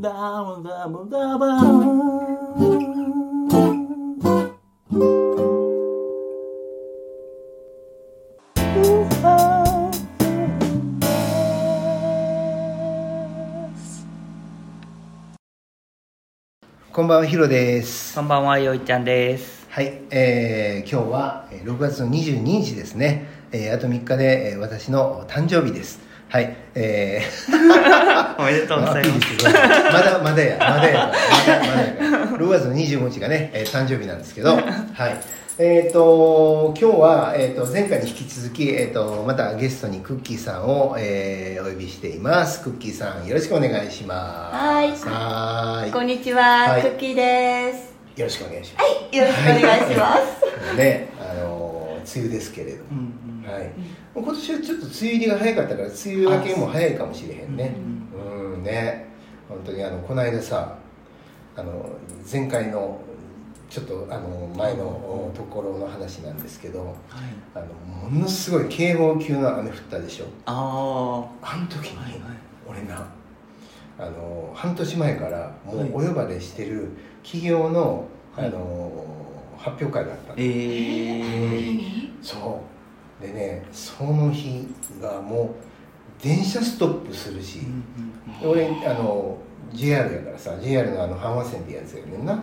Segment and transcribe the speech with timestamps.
[0.00, 0.08] ダ
[0.42, 1.70] ブダブダブダブ
[16.92, 18.14] こんばんは、ヒロです。
[18.14, 19.66] こんばんは、よいちゃんです。
[19.68, 23.26] はい、えー、今日はえー6月の22日ですね。
[23.52, 26.09] えー、あと3日で、えー私の誕生日です。
[26.30, 29.36] はい、えー、おめでとうございます。
[29.36, 29.44] す。
[29.44, 32.38] まだまだや、まだや、まだまだやから。
[32.38, 34.64] 6月の25日がね、えー誕生日なんですけど、はい。
[35.58, 42.62] えっ、と今日は、えー、と前回に引き続き、えー、とまたゲストにクッキーさんを、えーお呼びしています。
[42.62, 44.56] クッキーさんよろしくお願いします。
[44.56, 44.90] はい。
[44.92, 45.90] はーい。
[45.90, 46.82] こんにちは、はい。
[46.82, 47.92] クッキーです。
[48.14, 49.16] よろしくお願いします。
[49.16, 50.16] よろしくお願いしま
[50.70, 53.70] す、ね、あの梅雨ですけれども、うんうんはい、
[54.14, 55.94] 今年はちょっと梅雨入りが早かったから梅
[56.26, 57.74] 雨明けも早いかもしれへんね。
[58.14, 59.06] うんね。
[59.48, 60.76] 本当にあのこの間さ
[61.56, 61.90] あの
[62.30, 63.00] 前回の
[63.68, 66.94] ちょっとあの前のところの話なんですけどはい。
[67.54, 67.66] あの
[68.10, 70.26] ものすごい警報級の雨降ったでしょ。
[70.46, 72.20] ああの時に
[72.68, 73.06] 俺な
[73.98, 75.88] あの半年前からもはい。
[75.88, 76.90] うお呼ばれしてる
[77.22, 78.46] 企業の,、はい。
[78.46, 79.06] あの
[79.58, 80.36] 発表会があったの。
[80.36, 80.40] ー。
[80.40, 81.39] えー。
[83.20, 84.66] でねその日
[85.00, 85.54] がも
[86.20, 87.60] う電車ストップするし、
[88.42, 89.38] 俺あの
[89.72, 92.42] JR やからさ JR のあの阪和線ってやつやねんな、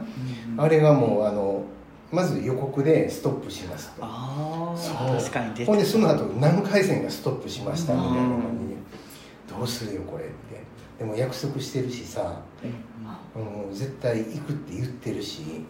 [0.57, 1.63] あれがもうあの
[2.11, 4.01] まず予告でストップしますと。
[4.01, 4.95] あそう。
[4.95, 8.75] あ、確かにほんでその後何回線がストップしましたみたいなうん感じで
[9.57, 10.33] どうするよこれって。
[10.97, 12.41] でも約束してるしさ、
[13.35, 15.63] うん、絶対行くって言ってるし、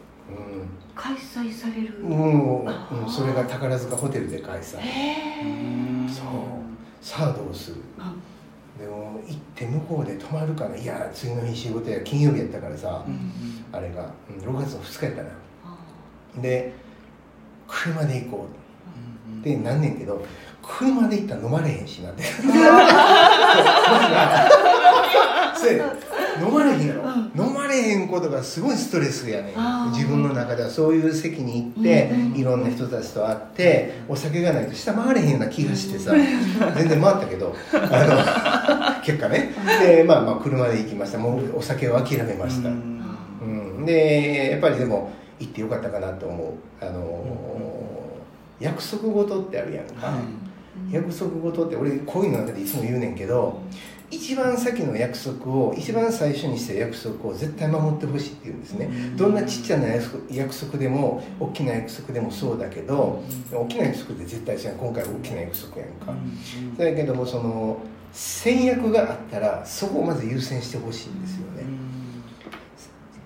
[0.95, 1.93] 開催される。
[2.01, 2.09] うん。
[2.09, 4.77] もう、うん、それが宝塚ホテルで開催。
[5.43, 5.47] う
[6.05, 6.25] んそう。
[7.01, 7.77] さあどうする？
[8.79, 13.31] でも行って向こうで泊まるかないや次の日仕事や金曜日やったからさ、うん
[13.71, 15.29] あれが、うん、6月の2日やったな。
[16.41, 16.73] で
[17.67, 19.31] 車で行こう。
[19.31, 20.23] うんってなんねんけど
[20.63, 22.23] 車で行ったら飲まれへんしなって。
[25.55, 26.06] そうやね
[26.41, 27.03] 飲まれへんやろ、
[27.45, 29.53] 飲まれへんことがすごいストレスやね
[29.91, 32.35] 自分の中ではそういう席に行って、うんうん。
[32.35, 36.11] いろんな人たちと会ってお酒がないと下回れへんような気がしてさ、
[36.75, 39.51] 全然回ったけどあの 結果ね。
[39.81, 41.17] でまあまあ車で行きました。
[41.17, 43.01] もうお酒を諦めました、うん。
[43.79, 46.43] うん、でやっぱりでも行ってよかったかなと思
[46.81, 46.85] う。
[46.85, 47.57] あのー
[48.59, 50.93] 約束事ってあるやんか、はい。
[50.93, 53.61] 約束事って俺こういうの中でいつも言うねんけど
[54.09, 58.89] 一番先の約束を一番最初にした約束を絶対守ってほしいって言うんですね。
[59.17, 59.87] どんなちっちゃな
[60.31, 66.13] 約束でも大きな約束でもそうだけど大きな約束って絶対そう今回は大きな約束やんか。
[66.77, 67.77] だけどもその
[68.13, 71.63] 戦略があったらそこをまず優先してほしいんですよね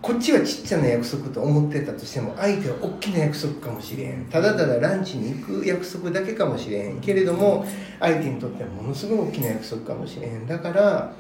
[0.02, 4.26] こっちはちっちゃな約束と思ってたとしても相手は大きな約束かもしれへん。
[4.26, 7.66] ただただランチに行く約束だけかもしれへんけれども
[8.00, 10.48] 相手にとってはものすごい大きな約束かもしれへん。
[10.48, 11.14] だから、や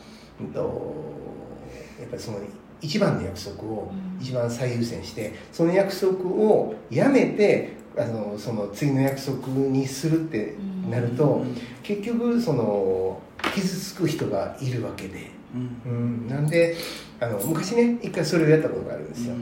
[2.05, 2.39] っぱりその
[2.81, 10.55] 一番の約束を一番最優先してその約束をやめてあのその次の約束にするって
[10.89, 11.45] なると
[11.83, 13.21] 結局その
[13.53, 15.40] 傷つく人がいるわけで。
[15.53, 16.75] うん、なんで
[17.19, 19.35] あの昔ね一回それをやったことがあるんですよ、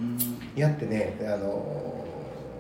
[0.56, 2.06] やってねあの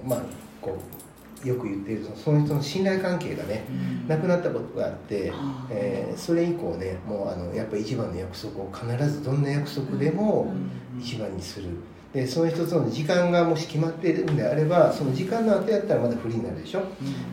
[0.05, 0.21] まあ
[0.61, 3.65] こうよく言っているそのその人の信頼関係がね
[4.07, 5.31] なくなったことがあって、
[5.69, 10.53] えーそれ以降ねもうあのやっぱり一番の約束を必ずどんな約束でも
[10.99, 11.69] 一番にする
[12.13, 16.81] でその一つの時間がもし決まっているんであればその時間の後やったらまたフリーになるでしょ、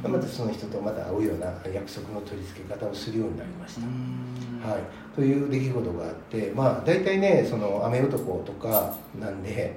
[0.06, 4.82] またその人とまた会うような約束の取り付け方をするようになりました、はい、
[5.14, 9.76] という出来事があってまあ大体ねその雨男とかなんで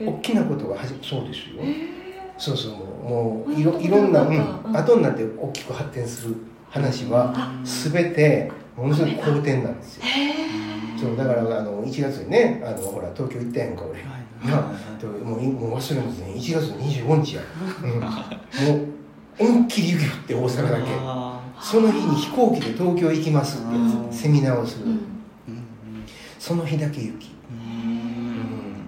[0.00, 0.06] え。
[0.06, 1.62] 大きなことがはじそうですよ。
[2.38, 6.36] そうそうもうもういあろいろんな、そうなんだうん、後になって大きく発展する
[6.70, 10.04] 話は全てものすごい好転なんですよ。
[10.98, 14.04] そうだからあの1月にねあのほら東京行ったやんか俺、
[14.46, 14.72] な。
[14.98, 17.42] でもういもう忘れもせん1月25日や、
[17.82, 18.08] うん、も
[18.76, 18.92] う
[19.38, 21.32] 思いっきり雪降って大阪だけ。
[21.60, 24.10] その日に飛行機で東京行きますってやうん。
[24.10, 25.00] つセミナーをする、うん。
[26.38, 27.30] その日だけ雪。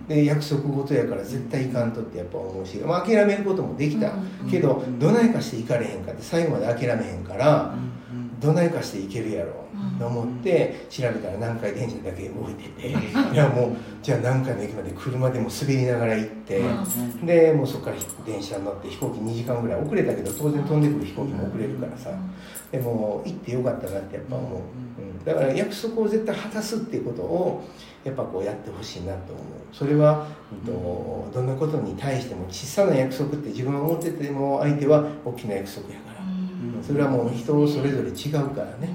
[0.08, 4.12] で約束事やから絶対行かんとってやっぱ思うし、まあ、諦めることもできた、
[4.42, 7.74] うんけどどないかして行かれへんかって最後まで諦めへんから、
[8.44, 9.98] どないかして行けるやろうん。
[9.98, 12.88] と思って調べたら南海電車だけ動いてて、
[13.32, 13.70] いやもう
[14.02, 16.62] じゃあ南海の駅まで車でも滑りながら行って、
[17.24, 17.96] でもうそこから
[18.26, 22.10] 電車に乗って飛行機2時間ぐらい遅れたけど当然飛んでくる飛行機も遅れるからさ、
[22.70, 24.60] でも行ってよかったなってやっぱ思う、
[24.98, 27.64] うん、だから約束を絶対果たすっていうことを
[28.04, 29.44] やっぱこうやってほしいなと思う。
[29.72, 36.13] それは、うどんなことに対しても小さな約束って自分は思ってても相手は大きな約束やから、
[36.86, 38.88] それはもう人それぞれ違うからね、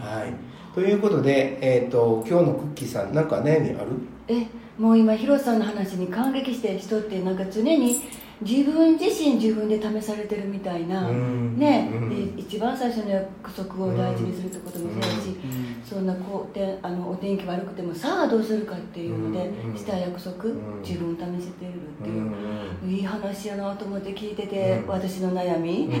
[0.00, 0.32] はい。
[0.74, 3.90] ということで、えー、と今日のクッキーさんなんか悩みある？
[4.28, 4.46] え
[4.78, 8.00] もう今ヒロさんの話に感激して人ってなんか常に
[8.42, 11.58] 自分自身自分で試されてるみたいな、うん。
[11.58, 12.34] ね、うん。
[12.36, 15.36] で一番最初の約束を大事にするってこともそうやし、
[15.82, 19.76] そんなこうてあのお天気悪くてもさあどうするかっていうので、うん。
[19.76, 20.82] した約束、ん。
[20.82, 22.90] 自分を試しているってういう、ん。
[22.90, 24.88] いい話やなと思って聞いてて、うん。
[24.88, 25.92] 私の悩み、うん。
[25.96, 26.00] 悩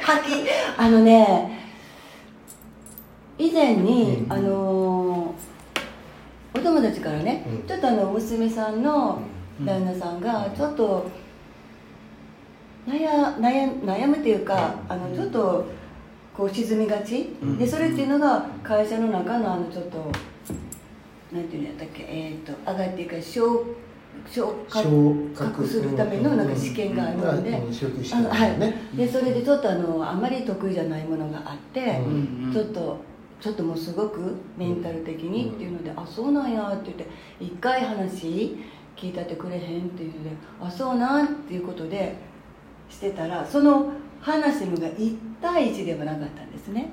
[0.00, 0.32] 吐き。
[0.76, 1.62] あのね
[3.38, 4.32] 以前に、うん。
[4.32, 5.03] あの
[6.56, 7.66] お友達からね、うん。
[7.66, 9.20] ちょっとあの娘さんの
[9.60, 11.06] 旦那さんがちょっと
[12.86, 15.64] 悩悩悩むっていうか、あのちょっと
[16.32, 17.58] こう沈みがち、うん。
[17.58, 20.10] でそれっていうのが会社の中のあのちょっと
[21.32, 22.04] なんていうんやったっけ？
[22.08, 23.64] えっ、と上がっていく昇
[24.30, 24.54] 昇
[25.34, 27.50] 格するためのなんか試験があるので
[28.30, 28.46] は
[28.92, 28.96] い。
[28.96, 32.52] でそれでちょっとあのあんまり得意じゃないものがあって、うん。
[32.52, 32.98] ちょっと
[33.40, 37.06] ちょっともうすごくメンタル的にっていうので「あそうなんや」って言って
[37.40, 38.56] 一回話
[38.96, 42.16] 聞いたってくれへんっていうので「あそうなん」っていうことで
[42.88, 46.90] してたらその話が1対1ではなかったんですね、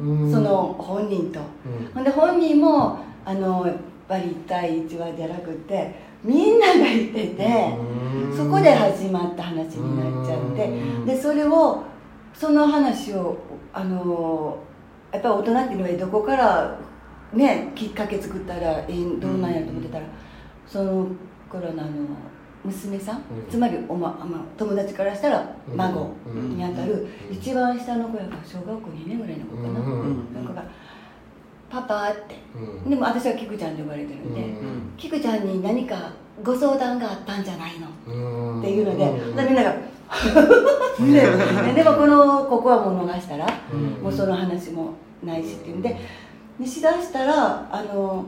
[0.00, 0.30] うん。
[0.30, 1.40] その本人と。
[1.66, 1.92] うん。
[1.92, 3.76] ほんで本人もあのやっ
[4.06, 7.76] ぱり1対1はじゃなくてみんなが言ってて。
[7.76, 8.36] うん。
[8.36, 11.04] そこで始まった話になっちゃってうん。
[11.04, 11.82] でそれを
[12.32, 13.36] その話を
[13.72, 14.58] あの
[15.12, 16.78] やっぱり大人っていうのはどこから
[17.32, 20.04] ねきっかけ作ったらいいどうなんやと思ってたら
[20.66, 21.06] その
[21.50, 21.92] 頃のあの
[22.64, 23.22] 娘さん、うん。
[23.48, 26.56] つまりお、ままあ、友達からしたら孫うん。
[26.56, 30.26] にあたる一番下の子やから小学校2年ぐらいの子かな、うん。
[30.34, 30.64] その子が
[31.70, 32.36] 「パパ」って。
[32.56, 32.90] うん。
[32.90, 34.92] でも私はキクちゃんって呼ばれてるんで、うん。
[34.96, 36.10] キクちゃんに何か
[36.42, 37.86] ご相談があったんじゃないの？
[38.12, 38.60] うん。
[38.60, 39.36] っていうので、うん。
[39.36, 39.74] でみんなが
[40.98, 44.02] で でもこのここはもう逃したら、うん。
[44.02, 44.94] もうその話も
[45.24, 45.76] ないしっていう。
[45.78, 45.96] んで
[46.58, 48.24] にしだしたらあの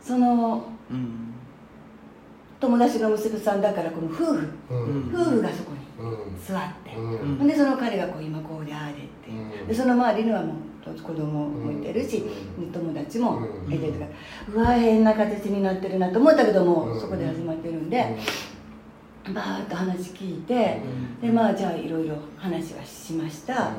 [0.00, 0.62] その
[2.60, 4.48] 友達の娘さんだからこの夫婦。
[4.70, 5.12] うん。
[5.12, 6.16] 夫婦がそこにうん。
[6.40, 7.46] 座って、うん。
[7.46, 9.66] でその彼がこう今こうでああでって。
[9.66, 10.54] でその周りにはも
[10.86, 12.24] う子供もいてるし、
[12.58, 12.72] うん。
[12.72, 13.74] 友達もうん。
[13.74, 14.06] いてるから、
[14.54, 17.00] うわ変な形になってるなと思ったけども、うん。
[17.00, 18.16] そこで始まってるんで、
[19.34, 20.80] バーッと話聞いて、
[21.20, 23.72] でまあじゃあいろいろ話はしました、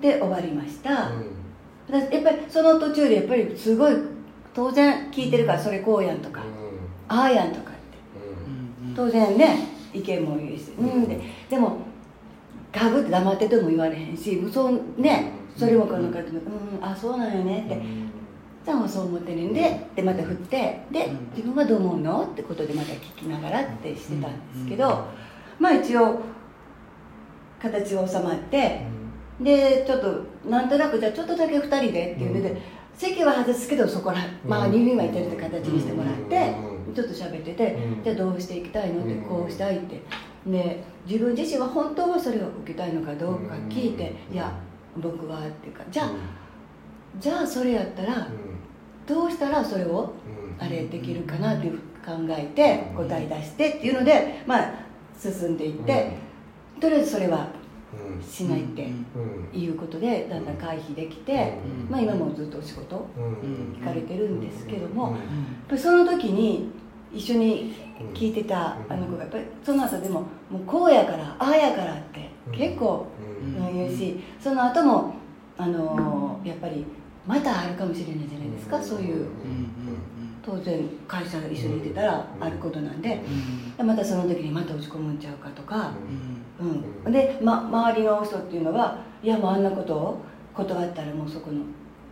[0.00, 1.12] で終わりました、だか
[1.88, 3.96] らやっぱりその途中でやっぱりすごい
[4.54, 6.42] 当然聞いてるからそれこうやんとか、
[7.08, 7.80] ああやんとかって。
[8.94, 11.08] 当然ね意見も言うし、うん。
[11.08, 11.78] ででも
[12.72, 16.40] ガブって黙ってても言われへんしそうねそれもこの方も
[16.80, 17.80] 「うんあそうなんよね」って
[18.64, 21.18] 「じゃあそう思ってるんで」でまた振ってでうん。
[21.36, 25.04] 自分はどう思うのってことでまた聞きながらってしてたんですけど
[25.58, 26.20] まあ一応
[27.60, 28.82] 形は収まって
[29.40, 32.60] でちょっとなんとなくじゃあちょっとだけ2人でっていうので、
[32.94, 36.54] 席は外すけどそこらまあうん2人はいてるって形にしてもらって、
[36.88, 36.94] うん。
[36.94, 38.04] ちょっと喋ってて、うん。
[38.04, 39.22] じゃあどうしていきたいのって、うん。
[39.22, 40.00] こうしたいって。
[40.46, 44.34] で自分自身は本当はそれを受けたいのかどうか聞いて、うん。
[44.34, 44.52] いや
[44.96, 46.10] 僕はっていうかじゃあ、
[47.20, 48.28] じゃあそれやったら
[49.06, 50.12] どうしたらそれを
[50.58, 53.08] あれできるかなっていう考えてうん。
[53.08, 54.72] 答え出してっていうのでまあ
[55.18, 56.12] 進んでいって、
[56.80, 57.48] とりあえずそれは
[57.92, 58.88] うんしないって
[59.52, 59.58] うん。
[59.60, 61.90] いうことでだんだん回避できて、うん。
[61.90, 63.78] まあ、今もずっとお仕事うん。
[63.80, 65.16] 行かれてるんですけども、
[65.76, 66.70] その時に
[67.12, 67.74] 一緒に
[68.12, 73.06] 聞いてたあの子がやっぱりその後でももうこうやからああやからって結構
[73.46, 73.74] うん。
[73.74, 75.14] 言うしその後も
[75.56, 76.84] あのーやっぱり
[77.26, 78.82] またあるかもしれないじゃないですか。
[78.82, 79.26] そういう。
[80.44, 83.22] 当然会社一緒にいてたらあることなんで。
[83.82, 85.92] またその時にまた落ち込むんちゃうかとか、
[87.06, 90.20] うん、で、ま、周りの人っていうのはいやもうあんなことを
[90.52, 91.62] 断ったらもうそこの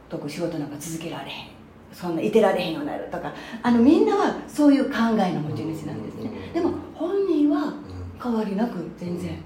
[0.08, 1.48] とこ仕事なんか続けられへん。
[1.92, 3.34] そんないてられへんようになるとか。
[3.62, 6.30] あのみんなはそういう考えの持ち主なんですね。
[6.54, 7.74] でも本人は
[8.22, 9.36] 変わりなく全然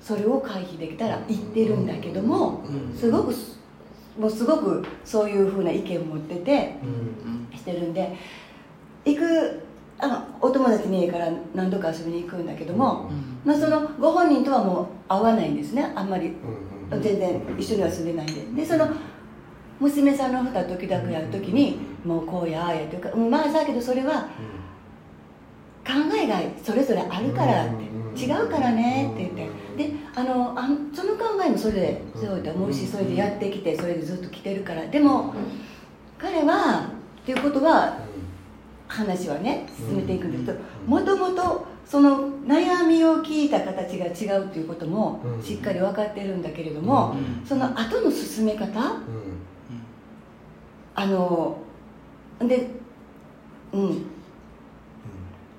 [0.00, 2.64] それを回避できたら言ってるんだけども
[2.98, 3.34] すごく
[4.18, 6.76] もうすごくそういうふうな意見を持ってて
[7.54, 8.14] してるんで
[9.04, 9.62] 行く
[9.98, 13.10] あのお友達に家から何度か遊びに行くんだけども、
[13.44, 15.92] まあ、そのご本人とはもう会わないんですね。
[15.94, 16.34] あんまり。
[17.00, 18.62] 全然一緒には住んでないんで。
[18.62, 18.86] でその
[19.80, 24.28] 娘さんの二時々やる時にもうこうやああやというか、うん、まあだけどそれは
[25.84, 27.92] 考えがそれぞれあるからって。
[28.14, 34.86] 違うからねって言ってであのあんその考えもそれでそうだ思うしそれでやってきてそれでずっと来てるから。
[34.86, 35.34] でも
[36.18, 36.90] 彼は
[37.22, 37.98] っていうことは
[38.86, 48.98] 話はね進めていくんですけどもともとその悩みを聞いた形が違うっていうこともしっかり分かってるんだけれどもその後の進め方
[50.94, 51.58] あの
[52.40, 52.68] で
[53.72, 54.06] うん。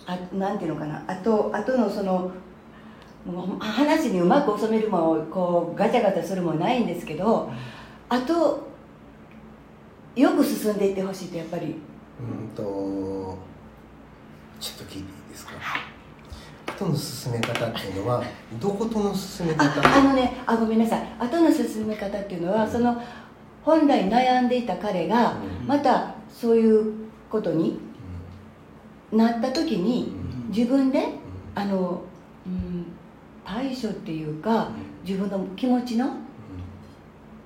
[0.05, 1.03] あなんていうのかな。
[1.07, 2.31] あとあとのその
[3.25, 7.49] もう話にうまく収めるもこうガチャガチャするもないんですけど
[8.09, 8.67] あと
[10.15, 11.67] よく進んでいってほしいとやっぱり。
[11.67, 13.37] うんと
[14.59, 15.53] ちょっと聞いていいですか？
[16.67, 18.23] 後の進め方っていうのは
[18.61, 19.63] どことの進め方？
[19.63, 21.07] ああのねあごめんなさい。
[21.19, 23.01] 後の進め方っていうのはその
[23.63, 25.67] 本来悩んでいた彼がうん。
[25.67, 26.93] またそういう
[27.29, 27.79] ことに
[29.11, 30.13] なった時に
[30.49, 31.09] 自分で
[31.55, 32.01] あの、
[32.45, 32.85] うん、
[33.45, 34.71] 対処っていうか
[35.05, 36.09] 自分の気持ちの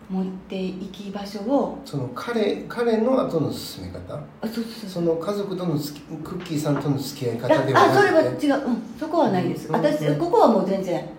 [0.09, 4.15] 持っていき場所をその彼彼の後の進め方？
[4.41, 9.67] あそうそうその家族とのクッキーさんとの付き合いあ方ではあそれはなくて違う、うん、そこはないです。
[9.67, 9.75] うん。
[9.75, 10.19] 私うん。
[10.19, 11.09] ここはもう全然、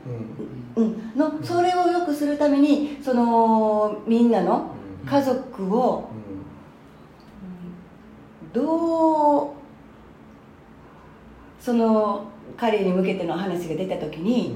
[0.76, 0.84] うん。
[0.84, 4.70] うん、のそれを良くするためにそのみんなの
[5.04, 6.08] 家族を
[8.54, 9.50] どう
[11.60, 12.24] その
[12.56, 14.54] 彼に向けての話が出た時に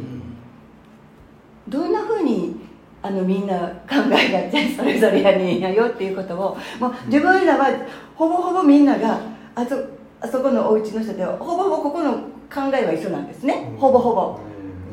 [1.69, 2.57] どんなふうに
[3.03, 7.69] あのみんな考えがそれぞれやねんやよっていうことをもう自分らは
[8.15, 9.21] ほぼほぼみんなが
[9.55, 9.77] あそ
[10.21, 12.13] あそこのお家の人ではほぼほぼここの
[12.53, 13.79] 考えは一緒なんですね、うん。
[13.79, 14.39] ほぼほぼ。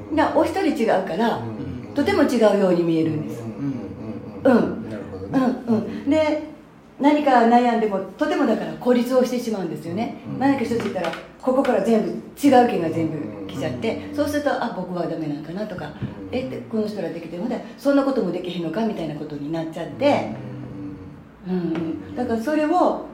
[0.09, 0.15] うん。
[0.15, 1.93] だからお一人違うから、うん。
[1.93, 4.51] とても違うように見えるんです、うん。
[4.51, 4.89] うん。
[4.89, 5.43] なるほどうねん。
[5.67, 6.48] うん、で
[6.99, 10.39] 何か悩んでもとてもだから孤立をしてしまうんですよね、うん。
[10.39, 14.15] 何か一つ言ったらここから全部違う意見が全部来ちゃって、うん。
[14.15, 15.93] そうするとあ僕はダメなんかなとか、うん。
[16.31, 20.35] えってこの人らできてまだそんなこともできへんのかみたいなことになっちゃって、
[21.47, 21.55] うん。
[21.55, 21.59] う
[22.11, 23.05] ん、だからそれを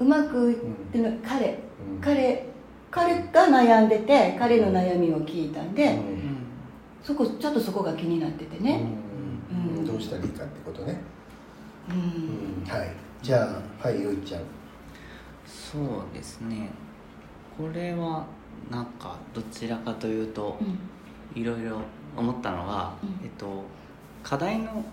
[0.00, 0.56] うまくいっ
[0.92, 1.58] てるの彼
[1.94, 2.00] うん。
[2.00, 2.46] 彼
[2.90, 6.22] 彼が悩んでて彼の悩みを聞いたんで、うん。
[7.02, 8.80] そこちょっとそこが気になっててね、
[9.52, 9.78] うん。
[9.78, 11.00] うんどうしたらいいかってことね。
[11.88, 11.96] うん。
[11.96, 11.98] う
[12.66, 12.68] ん。
[12.68, 12.90] はい。
[13.22, 13.42] じゃ
[13.82, 14.42] あはいゆいちゃん。
[15.46, 16.70] そうですね。
[17.56, 18.26] これは
[18.70, 21.40] なんかどちらかというとうん。
[21.40, 21.80] いろいろ
[22.16, 23.24] 思ったのが、うん。
[23.24, 23.64] えっと
[24.22, 24.84] 課題の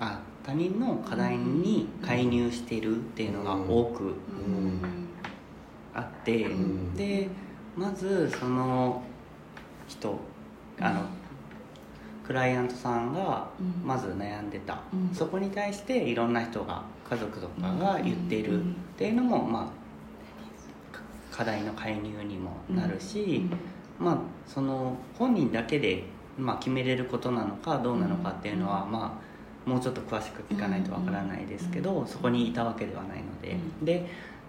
[0.00, 4.80] あ他人の課題に介入しているっていうのが多くうん。
[5.94, 6.94] あって、うん。
[6.94, 7.28] で
[7.76, 9.02] まずその
[9.88, 10.18] 人
[10.80, 11.02] あの、
[12.28, 13.88] クライアントさんがうん。
[13.88, 15.14] まず悩んでた、うん。
[15.14, 18.62] そこに対していろんな人が家族とかが言ってる。
[18.62, 18.64] っ
[18.98, 21.00] ていうのも、まあか
[21.32, 23.46] 課題の介入にもなるし、
[23.98, 26.04] まあその本人だけで、
[26.36, 29.18] まあ、決めれることなのかどうなのかっていうのは、ま
[29.66, 33.84] あもうちょっと詳しく聞かないとわからないですけど、そこにいたわけではないので、うん。
[33.86, 34.06] で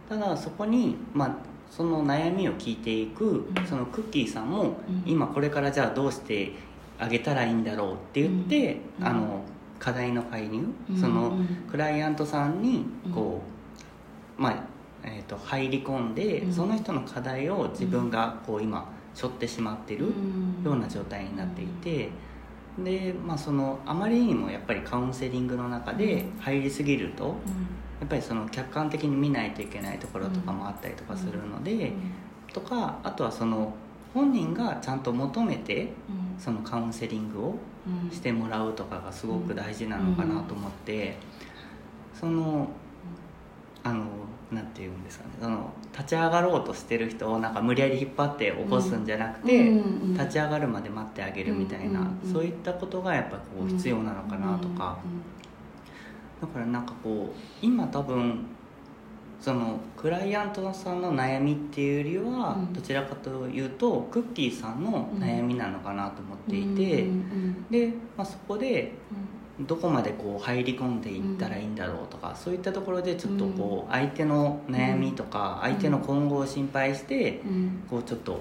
[0.10, 1.36] ただそこに、まあ、
[1.70, 3.68] その悩みを聞いていく、ん。
[3.68, 5.04] そのクッキーさんも、うん。
[5.06, 6.52] 今これからじゃあどうして
[7.00, 9.08] あげたらいいんだろうって言って、うん。
[9.08, 9.42] あの
[9.80, 10.98] 課題の介入、うん。
[10.98, 11.48] そのうん。
[11.70, 13.42] クライアントさんにこ
[14.38, 14.64] う、まあ
[15.04, 16.54] えー、と入り込んで、うん。
[16.54, 20.64] その人の課題を自分がこう今背負ってしまってるうん。
[20.64, 22.10] ような状態になっていて、
[22.84, 27.36] で、まあ、そのあまりにもやっぱりカウンセリングの中で入りすぎると、
[28.00, 31.92] やっぱりその客観的に見ないといけないところとかもあったりとかするので、
[32.54, 33.74] とかあとはその
[34.14, 36.40] 本人がちゃんと求めてうん。
[36.40, 37.56] そのカウンセリングを
[37.88, 38.12] うん。
[38.12, 41.18] してもらうとかがすごく大事なのかなと思って、
[42.14, 42.70] その
[43.84, 44.06] あの
[44.52, 49.72] なんていうんですかねその立ち上がろうとしてる人をなんか無理やり引っ張って起こすんじゃなくて、
[50.14, 54.98] 立ち上がるまで待ってあげるみたいな、そういったことがやっぱこう必要なのかなとか、
[56.42, 58.46] だからなんかこう今多分
[59.40, 62.74] そのクライアントさんの悩みっていうよりは、うん。
[62.74, 69.16] どちらかというとクッキーさんの悩みなのかなと思っていて、うんうんで、まあ、そこでう
[69.64, 69.66] ん。
[69.66, 77.84] どこまでこう入り込んでいったらいいんだろうとか、そういったところでちょっとこう相手の悩みとか、相手の今後を心配して、うん。
[77.90, 78.40] こうちょっと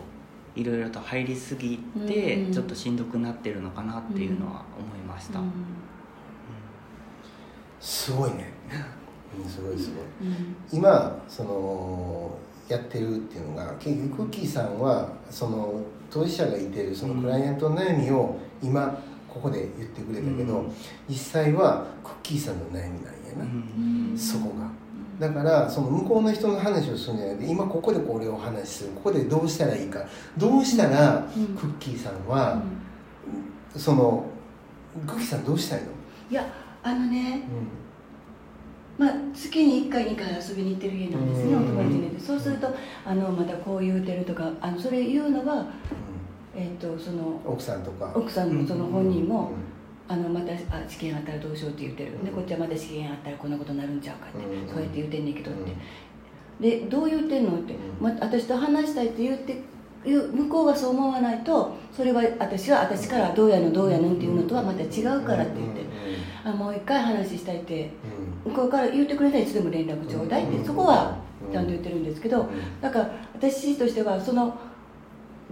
[0.55, 2.07] いろいろと入りすぎうん。
[2.07, 5.52] てちょっとしんどくなってるのかなっていうのは思いました、うん。
[7.81, 8.78] すごいね、うん、
[9.47, 10.28] すごいすごい。
[10.28, 10.57] うん。
[10.73, 12.37] 今その
[12.68, 15.80] やってるっていうのが結局クッキーさんはその
[16.11, 20.73] 当事者がいてるそのクライアントの悩みを今ここで言ってくれたけど、うん。
[21.09, 22.90] 実際はクッキーさんの悩みなんや
[23.38, 23.47] な、う
[24.14, 24.16] ん。
[24.16, 24.71] そこが。
[25.18, 28.90] だからその向こうの人の話をするんじゃなくて今ここでこれをお話しする。
[28.90, 30.07] ここでどうしたらいいか。
[30.37, 31.47] どうしたらうん。
[31.57, 32.62] クッキーさんは
[33.76, 34.25] その
[35.07, 35.87] クッキーさんどうしたいの、
[36.30, 36.50] いや
[36.83, 37.88] あのねう
[38.99, 41.62] まあ、月に1回2回遊びに行ってる家なんですね、うん。
[41.62, 42.69] お友達にでそうすると
[43.07, 45.67] あのまたこう言うてるとかあのそれ言うのは、
[46.55, 48.12] えー、とその奥さんとか。
[48.14, 50.57] 奥さんのその本人も、うあのまたあ
[50.88, 54.69] 試験あったらどうしようって言ってる、でこっちはまた試験あったらこんなことになるんちゃうかって、うん。
[54.69, 55.75] そうやって言うてんねんけどって、ん。
[56.61, 57.81] でどう言ってんのって、うん。
[58.00, 59.61] ま、私と話したいって言って
[60.05, 65.83] 向こうがそう思わないとそれは私は私からどうやのどうやのっていうのとはまた違うからって言って、
[66.45, 67.90] あもう一回話したいって
[68.45, 71.19] 向こうから言ってくれたらいつでも連絡ちょうだいって、そこは
[71.52, 72.49] ちゃんと言ってるんですけど、
[72.81, 74.57] だから私としてはその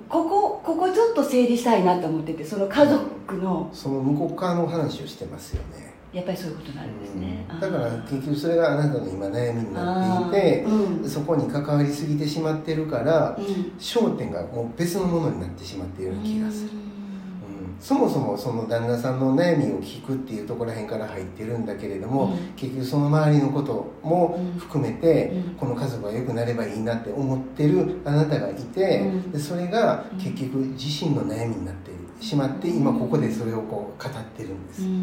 [0.08, 11.08] ここここちょっと整理したいなと思っててその家族のその向こう側の話をしてますよねやっぱりそういうことになるんですね、だから結局それがあなたの今悩みになっていてうん。
[11.08, 13.44] そこに関わりすぎてしまってるからうん。
[13.78, 17.76] 焦点がもう別のものになってしまっているような気がする、うん。
[17.78, 22.38] そもそもその旦那さんの悩みを聞くっていうところらへんから入ってるんだけれども、うん。
[22.56, 25.54] 結局その周りのことも含めて、うん。
[25.56, 29.32] この家族が良くなればいいなって思ってるあなたがいて、うん。
[29.32, 34.88] でそれが結局自身の悩みになってしまって今ここでそれをこう語ってるんです、うん。
[34.88, 35.02] うん。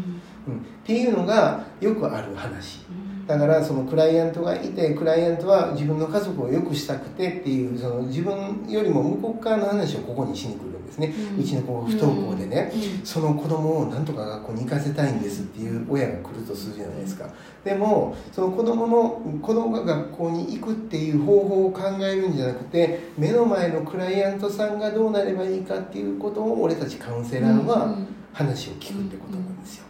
[0.84, 2.80] ていうのがよくある話。
[2.88, 13.06] うんだからそのクライアントがいてクライアントは自分の家族を良くしたくてっていうその自分よりも向こう側の話をここにしに来るんですね、ううんちの子が不登校でね、うん。
[13.06, 17.26] その子供をなんとか学校に行かせたいんですっていう親が来るとするじゃないですか。
[17.64, 27.96] でもその子供の子供が学校に行くっていう方法を考えるんじゃなくて目の前のクライアントさんがどうなればいいかっていうことを俺たちカウンセラーは
[28.34, 29.84] 話を聞くってことなんですよ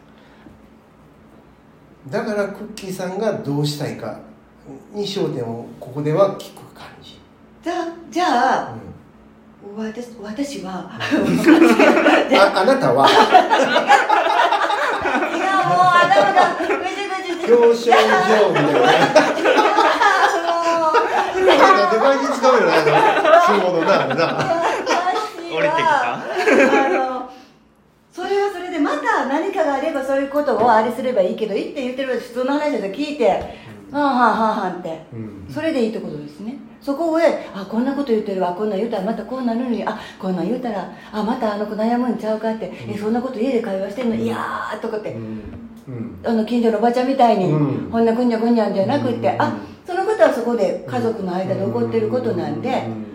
[2.08, 4.18] だからクッキーさんがどうしたいか
[4.92, 7.18] に焦点をここでは聞く感じ、
[7.62, 8.24] じゃあじゃ
[8.68, 8.74] あ
[9.74, 10.70] う私私は。
[10.72, 10.90] ん、あ
[12.60, 13.08] あなたは？
[13.08, 13.12] い
[15.38, 17.12] やもうあだ名だぐじぐ
[17.46, 17.96] じ表彰
[18.28, 18.76] 状みたいな
[21.56, 24.20] なんで毎日使うよなあの相撲のなあれな。
[24.24, 25.88] 私降りてきた
[29.04, 33.36] はそれでまた何かがあればそういうことをあれすればいいけど言って言ってる普通の話だと聞いて、は
[33.92, 35.46] あはあはあはあって、うん。
[35.48, 36.56] それでいいってことですね。
[36.80, 45.42] そこへあこんなこと言ってるわこんなん言うたらまたこうなるのにあこんなん言うたらあまたあの子悩むんちゃうかって、えそんなこと家で会話してんの、いやーとかって、うん。
[45.88, 46.20] うん。
[46.24, 47.90] あの近所のおばちゃんみたいに、うん。
[47.90, 49.42] こんなぐんにゃぐんにゃんじゃなくって、うん。
[49.42, 52.74] あそのことはそこで家族の間で起こってることなんで、うん。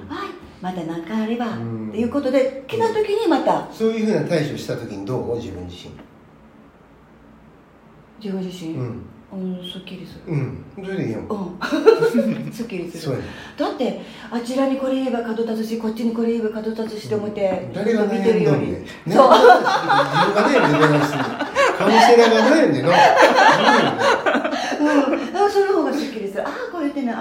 [0.09, 0.28] はい
[0.61, 1.89] また何かあれば、うん。
[1.89, 5.35] っていうことで来た時にまたそういうふうな対処した時にどう？
[5.37, 5.93] 自分自身。
[8.21, 8.79] 自分自身、う
[9.31, 10.33] うんん、すっきりする。
[10.33, 10.65] うん。
[10.75, 12.51] それでいいようん。
[12.51, 13.03] すっきりする。
[13.03, 13.19] そうや
[13.57, 19.53] だってあちらにこれ言えば角立つしこっちにこれ言えば角立つしと思って、誰が見てるより、悩んだんでねそう自分
[20.33, 21.19] が悩んで電話する
[21.79, 22.95] カウンセラーが悩んでなうん、
[25.45, 27.13] あその方がすっきりするああこう言ってんの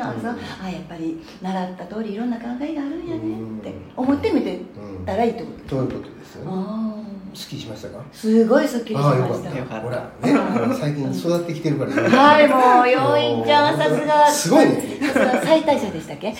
[0.00, 0.34] ああこう言ってん。
[0.34, 3.58] のあ、うんそうあやっぱり習った通りいろんな考えがあるんやねうん。
[3.58, 4.56] って思ってみて
[4.98, 5.04] うん。
[5.06, 6.50] たらいいってことそういうことですよね。
[6.52, 6.94] あ
[7.34, 7.98] すっきりしましたか？
[7.98, 9.50] あすごいすっきりしああよかっました。
[9.50, 9.84] たよかった。
[9.84, 10.74] ほらね。
[10.80, 11.90] 最近育ってきてるから。
[12.08, 14.26] ねはいもう要員ちゃんさすが。
[14.28, 14.98] すごいね。
[15.02, 16.34] さすが最大者でしたっけ？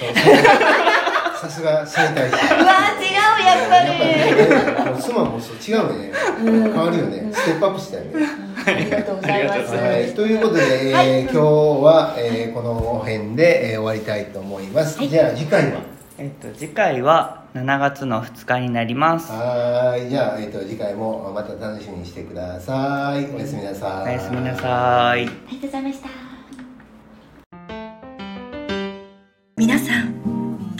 [1.41, 2.37] さすが最大者。
[2.37, 3.89] うわー違うやっぱり。
[3.99, 6.13] ねもう妻もそう違うね。
[6.39, 7.31] 変わるよね。
[7.33, 8.27] ステップアップしたよね。
[8.67, 9.75] ありがとうございます。
[9.75, 11.23] はい、ということで、えーはい。
[11.23, 15.09] 今日は、えーこの辺で、えー終わりたいと思います、はい。
[15.09, 15.81] じゃあ次回は？
[16.19, 19.31] えっと次回は7月の2日になります。
[19.31, 20.09] はい。
[20.09, 23.27] じゃあ、えー、と次回もまた楽しみにしてください。
[23.35, 24.09] おやすみなさい。
[24.09, 24.65] おやすみなさい。
[24.69, 26.26] ありがとうございました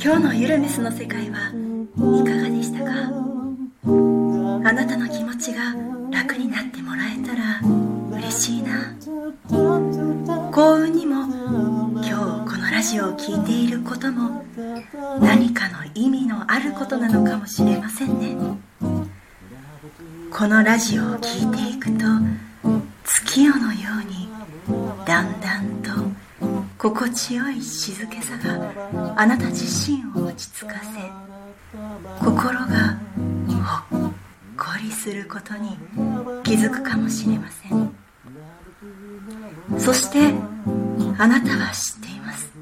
[0.07, 2.93] 今日のゆるメスの世界はいかがでしたか？
[4.65, 5.75] あなたの気持ちが
[6.13, 7.61] 楽になってもらえたら
[8.17, 8.95] 嬉しいな。
[10.53, 14.45] 幸運にも今日このラジオを聴いていることも
[15.21, 18.37] 何かの意味のあることなのかもしれませんね。
[20.31, 22.05] このラジオを聴いていくと
[23.03, 24.29] 月夜のように
[25.05, 25.66] だんだん
[26.91, 28.73] 心地よい静けさが
[29.17, 32.67] あなた自身を落ち着かせ心が
[33.91, 34.13] ほっ
[34.57, 35.77] こりすることに
[36.45, 37.93] 気づくかもしれません
[39.81, 40.33] そして
[41.19, 42.53] あなたは知っています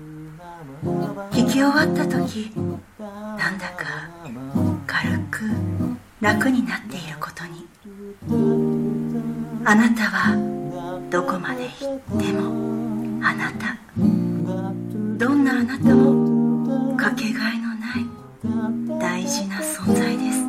[1.31, 2.51] 聞き終わった時
[2.99, 4.09] なんだか
[4.87, 5.41] 軽く
[6.23, 7.69] 楽になっていることに
[9.67, 13.84] あなたはどこまで行ってもあなた
[15.85, 20.45] んなあなたもかけがえのない大事な存在です。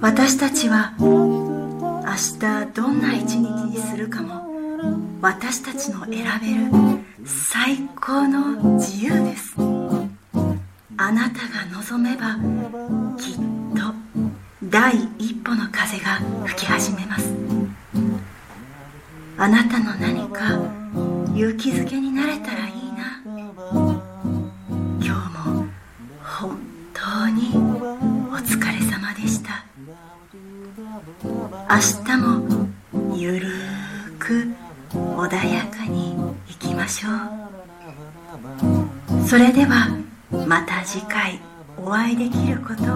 [0.00, 2.04] 私たちは明
[2.38, 4.42] 日どんな一日にするかも
[5.20, 6.24] 私たちの選べる
[7.24, 9.54] 最高の自由です。
[10.96, 12.36] あなたが望めば
[13.18, 13.36] きっ
[13.76, 13.94] と
[14.64, 17.32] 第一歩の風が吹き始めます。
[19.38, 20.60] あなたの何か
[21.34, 22.81] 勇気づけになれたらいい。
[23.24, 24.02] 今日も
[26.24, 26.58] 本
[26.92, 29.64] 当にお疲れ様でした。
[31.22, 32.66] 明日も
[33.14, 34.48] ゆるーく
[34.92, 36.16] 穏やかに
[36.50, 37.10] いきましょ
[39.22, 39.28] う。
[39.28, 39.96] それでは
[40.48, 41.38] また次回
[41.78, 42.86] お会いできることを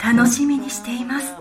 [0.00, 1.34] 楽しみにしています。